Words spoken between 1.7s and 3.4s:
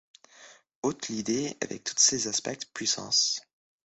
tous ses aspects, puissance